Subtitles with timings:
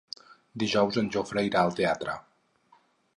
[0.63, 2.17] Dijous en Jofre irà al teatre.